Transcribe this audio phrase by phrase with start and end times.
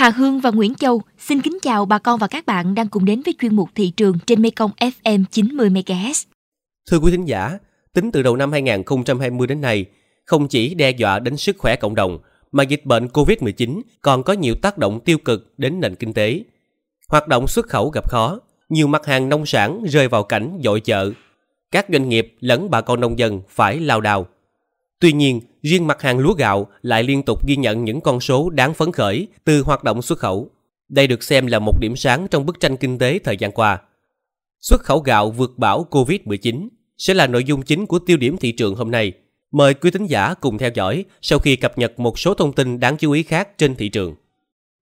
[0.00, 3.04] Hà Hương và Nguyễn Châu xin kính chào bà con và các bạn đang cùng
[3.04, 6.24] đến với chuyên mục thị trường trên Mekong FM 90 MHz.
[6.90, 7.58] Thưa quý thính giả,
[7.92, 9.86] tính từ đầu năm 2020 đến nay,
[10.26, 12.18] không chỉ đe dọa đến sức khỏe cộng đồng,
[12.52, 16.44] mà dịch bệnh COVID-19 còn có nhiều tác động tiêu cực đến nền kinh tế.
[17.08, 18.38] Hoạt động xuất khẩu gặp khó,
[18.68, 21.12] nhiều mặt hàng nông sản rơi vào cảnh dội chợ.
[21.70, 24.26] Các doanh nghiệp lẫn bà con nông dân phải lao đào.
[25.00, 28.50] Tuy nhiên, riêng mặt hàng lúa gạo lại liên tục ghi nhận những con số
[28.50, 30.50] đáng phấn khởi từ hoạt động xuất khẩu.
[30.88, 33.78] Đây được xem là một điểm sáng trong bức tranh kinh tế thời gian qua.
[34.60, 36.68] Xuất khẩu gạo vượt bão COVID-19
[36.98, 39.12] sẽ là nội dung chính của tiêu điểm thị trường hôm nay.
[39.52, 42.80] Mời quý thính giả cùng theo dõi sau khi cập nhật một số thông tin
[42.80, 44.14] đáng chú ý khác trên thị trường.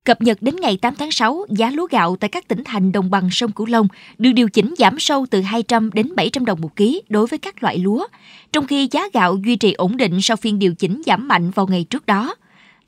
[0.04, 3.10] Cập nhật đến ngày 8 tháng 6, giá lúa gạo tại các tỉnh thành đồng
[3.10, 3.88] bằng sông Cửu Long
[4.18, 7.62] được điều chỉnh giảm sâu từ 200 đến 700 đồng một ký đối với các
[7.62, 8.06] loại lúa,
[8.52, 11.66] trong khi giá gạo duy trì ổn định sau phiên điều chỉnh giảm mạnh vào
[11.66, 12.34] ngày trước đó.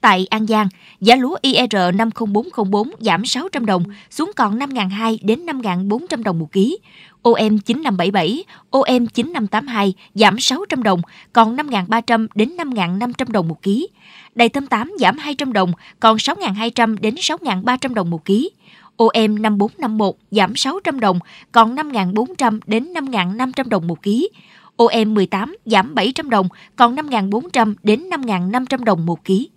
[0.01, 0.69] Tại An Giang,
[1.01, 6.79] giá lúa IR 50404 giảm 600 đồng xuống còn 5.200 đến 5.400 đồng một ký.
[7.23, 13.89] OM 9577, OM 9582 giảm 600 đồng, còn 5.300 đến 5.500 đồng một ký.
[14.35, 18.51] Đầy tôm 8 giảm 200 đồng, còn 6.200 đến 6.300 đồng một ký.
[18.97, 21.19] OM 5451 giảm 600 đồng,
[21.53, 24.29] còn 5.400 đến 5.500 đồng một ký.
[24.77, 29.49] OM 18 giảm 700 đồng, còn 5.400 đến 5.500 đồng một ký.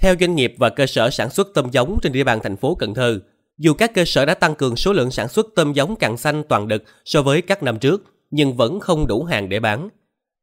[0.00, 2.74] Theo doanh nghiệp và cơ sở sản xuất tôm giống trên địa bàn thành phố
[2.74, 3.20] Cần Thơ,
[3.58, 6.42] dù các cơ sở đã tăng cường số lượng sản xuất tôm giống càng xanh
[6.48, 9.88] toàn đực so với các năm trước, nhưng vẫn không đủ hàng để bán.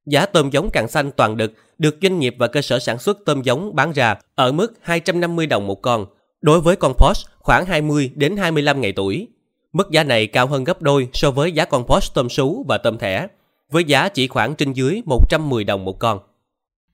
[0.06, 3.18] Giá tôm giống càng xanh toàn đực được doanh nghiệp và cơ sở sản xuất
[3.26, 6.06] tôm giống bán ra ở mức 250 đồng một con,
[6.42, 9.28] đối với con Porsche khoảng 20 đến 25 ngày tuổi.
[9.74, 12.78] Mức giá này cao hơn gấp đôi so với giá con Porsche tôm sú và
[12.78, 13.28] tôm thẻ,
[13.72, 16.20] với giá chỉ khoảng trên dưới 110 đồng một con.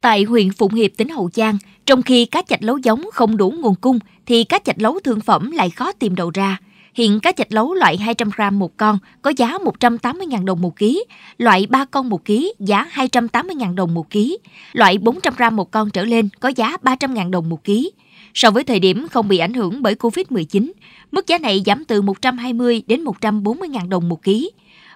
[0.02, 3.52] Tại huyện Phụng Hiệp, tỉnh Hậu Giang, trong khi cá chạch lấu giống không đủ
[3.52, 6.58] nguồn cung, thì cá chạch lấu thương phẩm lại khó tìm đầu ra.
[6.94, 11.04] Hiện cá chạch lấu loại 200 gram một con có giá 180.000 đồng một ký,
[11.38, 14.38] loại 3 con một ký giá 280.000 đồng một ký,
[14.73, 17.92] loại 400 gram một con trở lên có giá 300.000 đồng một ký.
[18.33, 20.71] So với thời điểm không bị ảnh hưởng bởi Covid-19,
[21.11, 24.52] mức giá này giảm từ 120 đến 140.000 đồng một ký.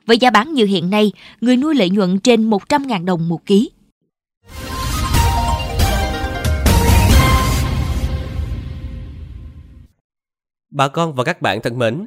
[0.05, 1.11] Với giá bán như hiện nay,
[1.41, 3.69] người nuôi lợi nhuận trên 100.000 đồng một ký.
[10.71, 12.05] Bà con và các bạn thân mến,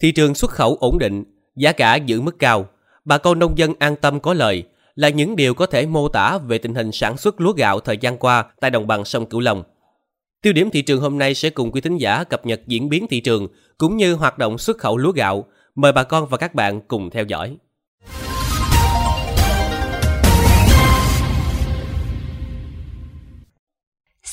[0.00, 1.24] thị trường xuất khẩu ổn định,
[1.56, 2.68] giá cả giữ mức cao,
[3.04, 4.64] bà con nông dân an tâm có lời
[4.94, 7.96] là những điều có thể mô tả về tình hình sản xuất lúa gạo thời
[7.96, 9.62] gian qua tại đồng bằng sông Cửu Long.
[10.42, 13.06] Tiêu điểm thị trường hôm nay sẽ cùng quý thính giả cập nhật diễn biến
[13.10, 13.48] thị trường
[13.78, 15.44] cũng như hoạt động xuất khẩu lúa gạo.
[15.74, 17.56] Mời bà con và các bạn cùng theo dõi.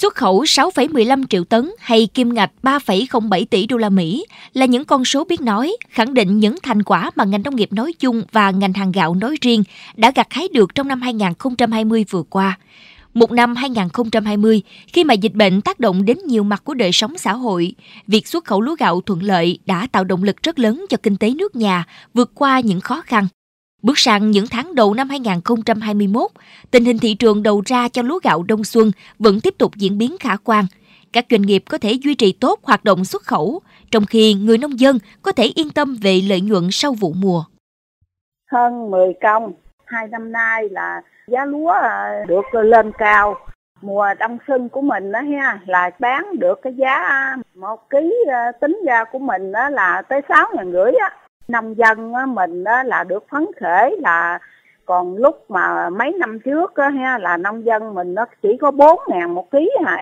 [0.01, 4.85] Xuất khẩu 6,15 triệu tấn hay kim ngạch 3,07 tỷ đô la Mỹ là những
[4.85, 8.23] con số biết nói, khẳng định những thành quả mà ngành nông nghiệp nói chung
[8.31, 9.63] và ngành hàng gạo nói riêng
[9.95, 12.59] đã gặt hái được trong năm 2020 vừa qua.
[13.13, 17.17] Một năm 2020, khi mà dịch bệnh tác động đến nhiều mặt của đời sống
[17.17, 17.75] xã hội,
[18.07, 21.17] việc xuất khẩu lúa gạo thuận lợi đã tạo động lực rất lớn cho kinh
[21.17, 23.27] tế nước nhà vượt qua những khó khăn.
[23.83, 26.31] Bước sang những tháng đầu năm 2021,
[26.71, 29.97] tình hình thị trường đầu ra cho lúa gạo đông xuân vẫn tiếp tục diễn
[29.97, 30.65] biến khả quan.
[31.13, 33.59] Các doanh nghiệp có thể duy trì tốt hoạt động xuất khẩu,
[33.91, 37.43] trong khi người nông dân có thể yên tâm về lợi nhuận sau vụ mùa.
[38.51, 39.53] Hơn 10 công,
[39.85, 43.35] hai năm nay là giá lúa à, được lên cao.
[43.81, 48.13] Mùa đông xuân của mình đó ha là bán được cái giá à, một ký
[48.31, 51.17] à, tính ra của mình đó là tới sáu ngàn rưỡi á
[51.51, 54.39] nông dân mình là được phấn khởi là
[54.85, 58.99] còn lúc mà mấy năm trước ha là nông dân mình nó chỉ có 4
[59.07, 60.01] ngàn một ký à.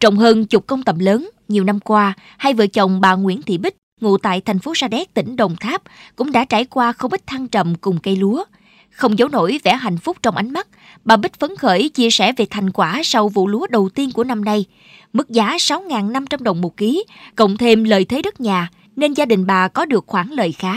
[0.00, 3.58] Trồng hơn chục công tầm lớn, nhiều năm qua, hai vợ chồng bà Nguyễn Thị
[3.58, 5.82] Bích, ngụ tại thành phố Sa Đéc, tỉnh Đồng Tháp,
[6.16, 8.44] cũng đã trải qua không ít thăng trầm cùng cây lúa.
[8.90, 10.68] Không giấu nổi vẻ hạnh phúc trong ánh mắt,
[11.04, 14.24] bà Bích phấn khởi chia sẻ về thành quả sau vụ lúa đầu tiên của
[14.24, 14.64] năm nay.
[15.12, 17.04] Mức giá 6.500 đồng một ký,
[17.36, 20.74] cộng thêm lợi thế đất nhà– nên gia đình bà có được khoản lời khá.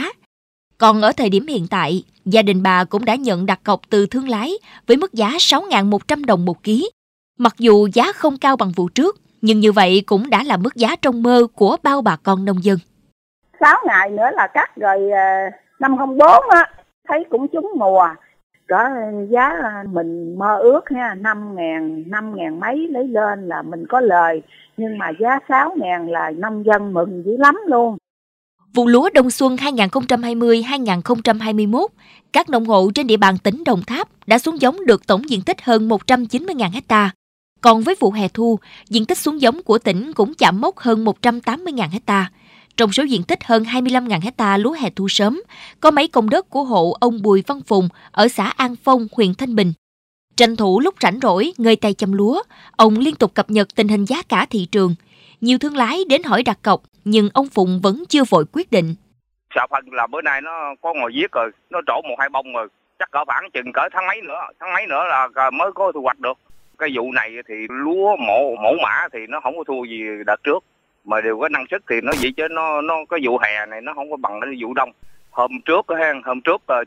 [0.78, 4.06] Còn ở thời điểm hiện tại, gia đình bà cũng đã nhận đặt cọc từ
[4.06, 4.52] thương lái
[4.86, 6.90] với mức giá 6.100 đồng một ký.
[7.38, 10.76] Mặc dù giá không cao bằng vụ trước, nhưng như vậy cũng đã là mức
[10.76, 12.78] giá trong mơ của bao bà con nông dân.
[13.60, 16.70] 6 ngày nữa là cắt rồi ờ, năm 04 á,
[17.08, 18.08] thấy cũng trúng mùa.
[18.68, 18.88] Có
[19.30, 19.52] giá
[19.92, 24.42] mình mơ ước ha, 5 ngàn, 5 ngàn mấy lấy lên là mình có lời.
[24.76, 27.96] Nhưng mà giá 6 ngàn là nông dân mừng dữ lắm luôn.
[28.76, 31.86] Vụ lúa đông xuân 2020-2021,
[32.32, 35.42] các nông hộ trên địa bàn tỉnh Đồng Tháp đã xuống giống được tổng diện
[35.42, 37.10] tích hơn 190.000 ha.
[37.60, 38.58] Còn với vụ hè thu,
[38.88, 42.30] diện tích xuống giống của tỉnh cũng chạm mốc hơn 180.000 ha.
[42.76, 45.42] Trong số diện tích hơn 25.000 hecta lúa hè thu sớm,
[45.80, 49.34] có mấy công đất của hộ ông Bùi Văn Phùng ở xã An Phong, huyện
[49.34, 49.72] Thanh Bình.
[50.36, 52.42] Tranh thủ lúc rảnh rỗi, ngơi tay chăm lúa,
[52.76, 54.94] ông liên tục cập nhật tình hình giá cả thị trường.
[55.46, 58.94] Nhiều thương lái đến hỏi đặt cọc, nhưng ông Phùng vẫn chưa vội quyết định.
[59.54, 62.52] Sợ phần là bữa nay nó có ngồi giết rồi, nó trổ một hai bông
[62.52, 65.92] rồi, chắc cỡ khoảng chừng cỡ tháng mấy nữa, tháng mấy nữa là mới có
[65.92, 66.38] thu hoạch được.
[66.78, 70.42] Cái vụ này thì lúa mẫu mẫu mã thì nó không có thua gì đợt
[70.42, 70.64] trước
[71.04, 73.80] mà đều có năng suất thì nó vậy chứ nó nó cái vụ hè này
[73.80, 74.90] nó không có bằng cái vụ đông
[75.30, 76.84] hôm trước ha hôm trước ờ,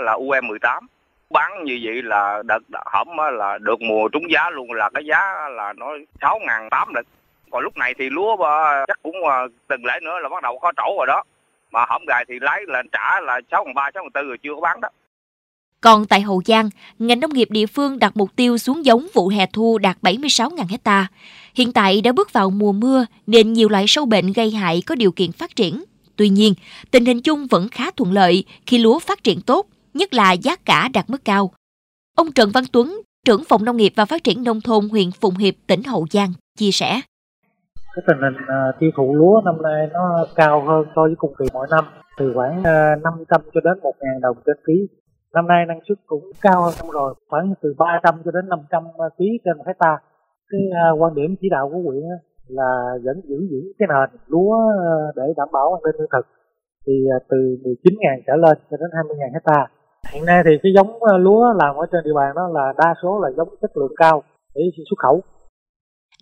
[0.00, 0.86] là UM 18
[1.30, 5.48] bán như vậy là đợt hổm là được mùa trúng giá luôn là cái giá
[5.48, 5.86] là nó
[6.20, 7.06] sáu ngàn tám lịch
[7.54, 8.36] còn lúc này thì lúa
[8.88, 11.22] chắc cũng ờ, từng lễ nữa là bắt đầu có trổ rồi đó
[11.72, 14.38] mà hổm gài thì lấy là trả là sáu phần ba sáu phần tư rồi
[14.42, 14.88] chưa có bán đó
[15.80, 19.28] còn tại Hậu Giang, ngành nông nghiệp địa phương đặt mục tiêu xuống giống vụ
[19.28, 21.06] hè thu đạt 76.000 hecta.
[21.54, 24.94] Hiện tại đã bước vào mùa mưa nên nhiều loại sâu bệnh gây hại có
[24.94, 25.84] điều kiện phát triển.
[26.16, 26.54] Tuy nhiên,
[26.90, 30.56] tình hình chung vẫn khá thuận lợi khi lúa phát triển tốt, nhất là giá
[30.56, 31.52] cả đạt mức cao.
[32.16, 35.36] Ông Trần Văn Tuấn, trưởng phòng nông nghiệp và phát triển nông thôn huyện Phụng
[35.36, 37.00] Hiệp, tỉnh Hậu Giang, chia sẻ.
[37.94, 41.34] Cái tình hình uh, tiêu thụ lúa năm nay nó cao hơn so với cùng
[41.38, 41.84] kỳ mỗi năm,
[42.18, 44.88] từ khoảng à, uh, 500 cho đến 1.000 đồng trên ký.
[45.34, 48.82] Năm nay năng suất cũng cao hơn năm rồi khoảng từ 300 cho đến 500
[48.98, 49.98] à, ký trên một hecta
[50.50, 52.02] cái uh, quan điểm chỉ đạo của huyện
[52.48, 52.70] là
[53.04, 54.56] vẫn giữ vững cái nền lúa
[55.16, 56.26] để đảm bảo an ninh lương thực.
[56.86, 56.92] Thì
[57.30, 59.66] từ 19.000 trở lên cho đến 20.000 hecta
[60.12, 63.20] hiện nay thì cái giống lúa làm ở trên địa bàn đó là đa số
[63.22, 64.22] là giống chất lượng cao
[64.54, 65.20] để xuất khẩu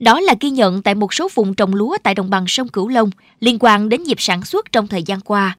[0.00, 2.88] đó là ghi nhận tại một số vùng trồng lúa tại đồng bằng sông Cửu
[2.88, 5.56] Long liên quan đến nhịp sản xuất trong thời gian qua.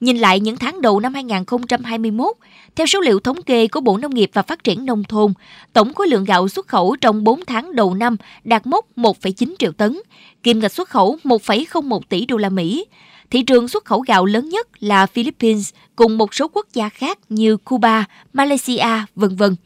[0.00, 2.36] Nhìn lại những tháng đầu năm 2021,
[2.76, 5.32] theo số liệu thống kê của Bộ Nông nghiệp và Phát triển Nông thôn,
[5.72, 9.72] tổng khối lượng gạo xuất khẩu trong 4 tháng đầu năm đạt mốc 1,9 triệu
[9.72, 9.98] tấn,
[10.42, 12.84] kim ngạch xuất khẩu 1,01 tỷ đô la Mỹ.
[13.30, 17.18] Thị trường xuất khẩu gạo lớn nhất là Philippines cùng một số quốc gia khác
[17.28, 19.56] như Cuba, Malaysia, vân vân.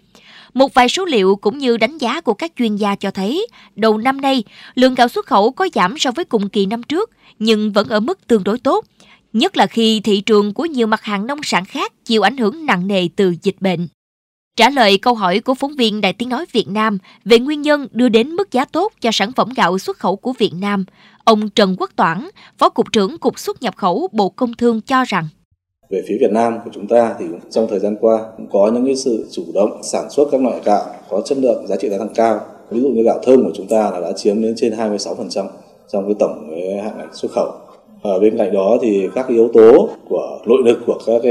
[0.55, 3.99] Một vài số liệu cũng như đánh giá của các chuyên gia cho thấy, đầu
[3.99, 4.45] năm nay,
[4.75, 8.01] lượng gạo xuất khẩu có giảm so với cùng kỳ năm trước, nhưng vẫn ở
[8.01, 8.85] mức tương đối tốt–
[9.33, 12.67] nhất là khi thị trường của nhiều mặt hàng nông sản khác chịu ảnh hưởng
[12.67, 13.89] nặng nề từ dịch bệnh.
[14.57, 17.89] Trả lời câu hỏi của phóng viên Đài Tiếng Nói Việt Nam về nguyên nhân
[17.93, 20.85] đưa đến mức giá tốt cho sản phẩm gạo xuất khẩu của Việt Nam,
[21.25, 25.05] ông Trần Quốc Toản, Phó Cục trưởng Cục xuất nhập khẩu Bộ Công Thương cho
[25.05, 25.29] rằng
[25.91, 28.87] về phía Việt Nam của chúng ta thì trong thời gian qua cũng có những
[28.87, 31.99] cái sự chủ động sản xuất các loại gạo có chất lượng, giá trị gia
[31.99, 32.41] tăng cao.
[32.71, 35.47] Ví dụ như gạo thơm của chúng ta là đã chiếm đến trên 26%
[35.93, 37.53] trong cái tổng cái hạn ngạch xuất khẩu.
[38.03, 41.23] Ở bên cạnh đó thì các yếu tố của nội lực của các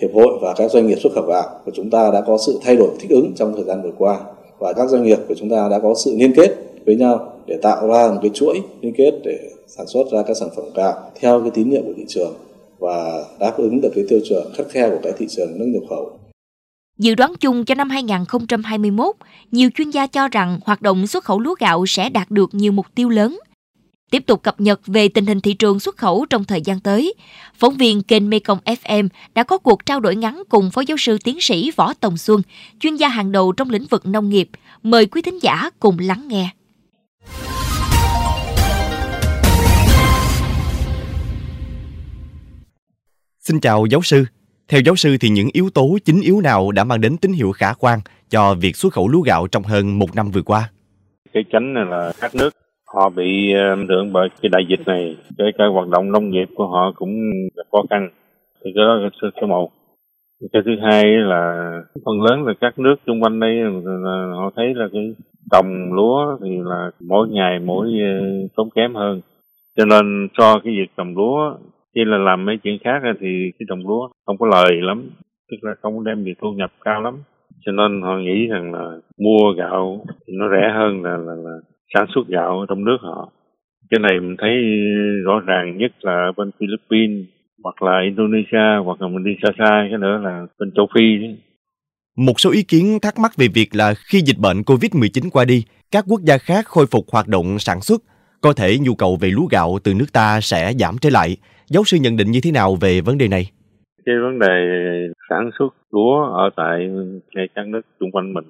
[0.00, 2.58] hiệp hội và các doanh nghiệp xuất khẩu gạo của chúng ta đã có sự
[2.62, 4.20] thay đổi thích ứng trong thời gian vừa qua.
[4.58, 6.54] Và các doanh nghiệp của chúng ta đã có sự liên kết
[6.86, 10.36] với nhau để tạo ra một cái chuỗi liên kết để sản xuất ra các
[10.36, 12.32] sản phẩm gạo theo cái tín nhiệm của thị trường
[12.78, 15.82] và đáp ứng được cái tiêu chuẩn khắt khe của cái thị trường nước nhập
[15.90, 16.18] khẩu.
[16.98, 19.16] Dự đoán chung cho năm 2021,
[19.50, 22.72] nhiều chuyên gia cho rằng hoạt động xuất khẩu lúa gạo sẽ đạt được nhiều
[22.72, 23.38] mục tiêu lớn
[24.10, 27.14] Tiếp tục cập nhật về tình hình thị trường xuất khẩu trong thời gian tới,
[27.54, 31.18] phóng viên kênh Mekong FM đã có cuộc trao đổi ngắn cùng Phó Giáo sư
[31.24, 32.42] Tiến sĩ Võ Tòng Xuân,
[32.80, 34.48] chuyên gia hàng đầu trong lĩnh vực nông nghiệp.
[34.82, 36.50] Mời quý thính giả cùng lắng nghe.
[43.46, 44.24] Xin chào giáo sư.
[44.68, 47.52] Theo giáo sư thì những yếu tố chính yếu nào đã mang đến tín hiệu
[47.52, 47.98] khả quan
[48.28, 50.70] cho việc xuất khẩu lúa gạo trong hơn một năm vừa qua?
[51.32, 52.50] Cái chánh này là các nước
[52.94, 56.30] họ bị ờ, ảnh hưởng bởi cái đại dịch này cái cái hoạt động nông
[56.30, 57.10] nghiệp của họ cũng
[57.72, 58.08] khó khăn
[58.64, 59.70] thì cái đó là số, số một
[60.52, 61.70] cái thứ hai là
[62.04, 65.14] phần lớn là các nước xung quanh đây là họ thấy là cái
[65.52, 68.26] trồng lúa thì là mỗi ngày mỗi ờ,
[68.56, 69.20] tốn kém hơn
[69.76, 71.56] cho nên so cái việc trồng lúa
[71.96, 75.10] khi là làm mấy chuyện khác thì cái trồng lúa không có lời lắm
[75.50, 77.14] tức là không đem được thu nhập cao lắm.
[77.66, 78.84] Cho nên họ nghĩ rằng là
[79.18, 81.56] mua gạo thì nó rẻ hơn là là, là
[81.94, 83.32] sản xuất gạo ở trong nước họ.
[83.90, 84.54] Cái này mình thấy
[85.24, 87.26] rõ ràng nhất là ở bên Philippines
[87.62, 91.02] hoặc là Indonesia hoặc là mình đi xa xa cái nữa là bên châu Phi.
[92.16, 95.64] Một số ý kiến thắc mắc về việc là khi dịch bệnh COVID-19 qua đi,
[95.90, 98.02] các quốc gia khác khôi phục hoạt động sản xuất,
[98.40, 101.36] có thể nhu cầu về lúa gạo từ nước ta sẽ giảm trở lại.
[101.68, 103.44] Giáo sư nhận định như thế nào về vấn đề này?
[104.06, 104.56] Cái vấn đề
[105.28, 106.88] sản xuất lúa ở tại
[107.34, 108.44] ngay các nước xung quanh mình.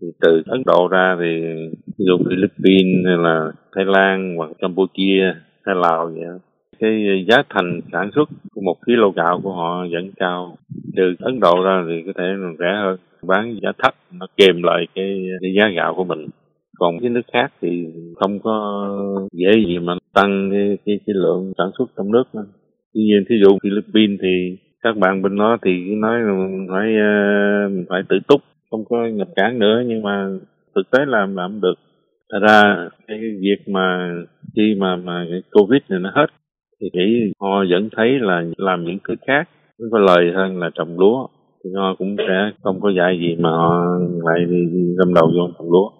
[0.00, 1.42] Thì từ Ấn Độ ra thì
[1.86, 6.38] ví dụ Philippines hay là Thái Lan hoặc Campuchia hay Lào vậy
[6.80, 10.56] cái giá thành sản xuất của một kg gạo của họ vẫn cao.
[10.96, 12.24] Từ Ấn Độ ra thì có thể
[12.58, 12.96] rẻ hơn.
[13.22, 16.26] Bán giá thấp nó kèm lại cái, cái giá gạo của mình
[16.80, 18.54] còn cái nước khác thì không có
[19.32, 22.44] dễ gì mà tăng cái cái, cái lượng sản xuất trong nước nữa.
[22.94, 26.88] tuy nhiên thí dụ Philippines thì các bạn bên đó thì nói là mình phải
[26.96, 30.28] ờ, mình phải tự túc không có nhập cảng nữa nhưng mà
[30.74, 31.74] thực tế làm làm được.
[32.32, 34.14] Thật ra cái việc mà
[34.56, 36.26] khi mà mà cái covid này nó hết
[36.80, 39.48] thì nghĩ họ vẫn thấy là làm những thứ khác
[39.80, 41.26] nó có lời hơn là trồng lúa.
[41.64, 43.84] Thì họ cũng sẽ không có dạy gì mà họ
[44.24, 44.56] lại đi,
[44.98, 45.99] đâm đầu vô trồng lúa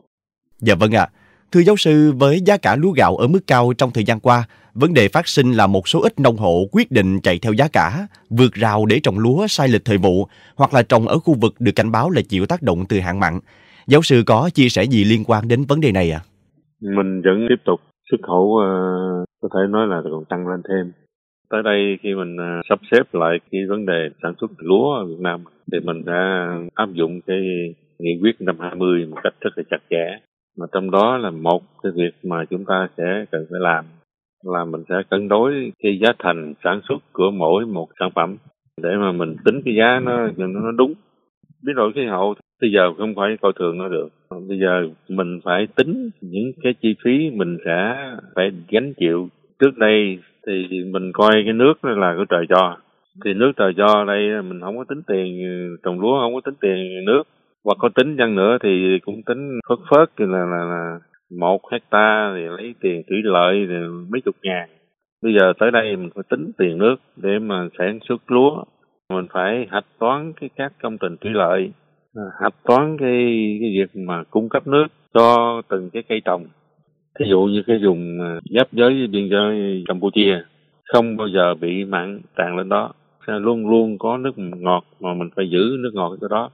[0.61, 1.12] dạ vâng ạ à.
[1.52, 4.45] Thưa giáo sư, với giá cả lúa gạo ở mức cao trong thời gian qua,
[4.75, 7.69] vấn đề phát sinh là một số ít nông hộ quyết định chạy theo giá
[7.73, 10.26] cả, vượt rào để trồng lúa sai lịch thời vụ,
[10.57, 13.21] hoặc là trồng ở khu vực được cảnh báo là chịu tác động từ hạn
[13.21, 13.40] mặn.
[13.87, 16.21] Giáo sư có chia sẻ gì liên quan đến vấn đề này ạ?
[16.23, 16.26] À?
[16.81, 20.93] Mình vẫn tiếp tục xuất khẩu uh, có thể nói là còn tăng lên thêm.
[21.50, 25.07] Tới đây khi mình uh, sắp xếp lại cái vấn đề sản xuất lúa ở
[25.07, 27.40] Việt Nam thì mình đã áp dụng cái
[27.99, 30.30] nghị quyết năm 20 một cách rất là chặt chẽ
[30.61, 33.85] mà trong đó là một cái việc mà chúng ta sẽ cần phải làm
[34.45, 38.37] là mình sẽ cân đối cái giá thành sản xuất của mỗi một sản phẩm
[38.83, 40.95] để mà mình tính cái giá nó nó đúng.
[41.62, 44.09] Biến đổi khí hậu, bây giờ không phải coi thường nó được.
[44.49, 47.97] Bây giờ mình phải tính những cái chi phí mình sẽ
[48.35, 49.29] phải gánh chịu.
[49.59, 52.76] Trước đây thì mình coi cái nước là cái trời cho.
[53.25, 55.47] Thì nước trời cho đây mình không có tính tiền,
[55.83, 57.23] trồng lúa không có tính tiền nước
[57.64, 60.99] hoặc có tính chăng nữa thì cũng tính phớt phớt là là, là
[61.40, 63.75] một hecta thì lấy tiền thủy lợi thì
[64.11, 64.69] mấy chục ngàn.
[65.23, 68.64] Bây giờ tới đây mình phải tính tiền nước để mà sản xuất lúa.
[69.14, 71.73] Mình phải hạch toán cái các công trình thủy lợi
[72.14, 76.45] à, hạch toán cái cái việc mà cung cấp nước cho từng cái cây trồng.
[77.21, 80.43] Ví dụ như cái vùng à, giáp giới với biên giới campuchia
[80.93, 82.93] không bao giờ bị mặn tràn lên đó.
[83.26, 86.50] Sẽ luôn luôn có nước ngọt mà mình phải giữ nước ngọt cho đó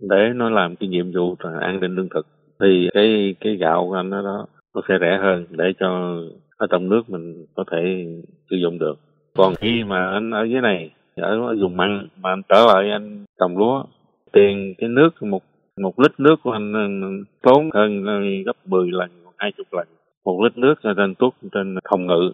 [0.00, 2.26] để nó làm cái nhiệm vụ là an ninh lương thực
[2.60, 6.20] thì cái cái gạo của anh đó, đó nó sẽ rẻ hơn để cho
[6.56, 8.06] ở trong nước mình có thể
[8.50, 8.98] sử dụng được.
[9.36, 13.24] Còn khi mà anh ở dưới này ở vùng mặn mà anh trở lại anh
[13.40, 13.84] trồng lúa
[14.32, 15.42] tiền cái nước một
[15.82, 19.88] một lít nước của anh ừ, tốn hơn ừ, gấp 10 lần hai chục lần.
[20.24, 22.32] Một lít nước trên tuốt trên phòng ngự.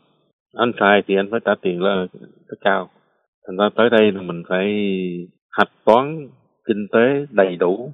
[0.57, 2.07] Anh xài thì anh phải trả tiền là
[2.49, 2.91] rất cao.
[3.47, 4.67] Thành ra tới đây là mình phải
[5.51, 6.29] hạch toán
[6.69, 7.93] kinh tế đầy đủ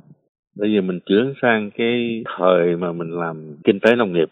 [0.56, 4.28] bây giờ mình chuyển sang cái thời mà mình làm kinh tế nông nghiệp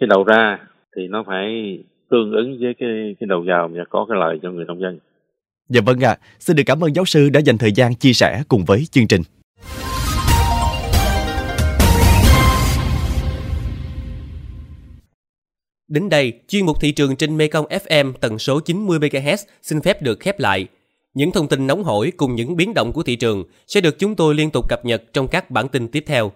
[0.00, 0.58] cái đầu ra
[0.96, 1.78] thì nó phải
[2.10, 4.98] tương ứng với cái cái đầu vào và có cái lợi cho người nông dân.
[5.68, 6.18] Dạ vâng ạ, à.
[6.38, 9.08] xin được cảm ơn giáo sư đã dành thời gian chia sẻ cùng với chương
[9.08, 9.22] trình.
[15.88, 20.02] Đến đây, chuyên mục thị trường trên Mekong FM tần số 90 MHz xin phép
[20.02, 20.66] được khép lại.
[21.14, 24.16] Những thông tin nóng hổi cùng những biến động của thị trường sẽ được chúng
[24.16, 26.32] tôi liên tục cập nhật trong các bản tin tiếp theo.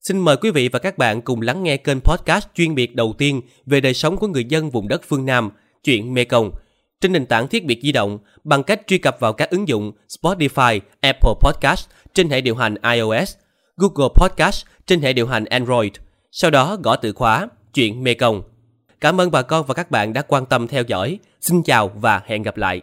[0.00, 3.14] Xin mời quý vị và các bạn cùng lắng nghe kênh podcast chuyên biệt đầu
[3.18, 5.50] tiên về đời sống của người dân vùng đất phương Nam,
[5.84, 6.50] chuyện Mekong,
[7.00, 9.92] trên nền tảng thiết bị di động bằng cách truy cập vào các ứng dụng
[10.08, 13.34] Spotify, Apple Podcast trên hệ điều hành iOS,
[13.76, 15.92] Google Podcast trên hệ điều hành Android.
[16.32, 18.42] Sau đó gõ từ khóa chuyện Mekong.
[19.00, 21.18] Cảm ơn bà con và các bạn đã quan tâm theo dõi.
[21.40, 22.80] Xin chào và hẹn gặp lại.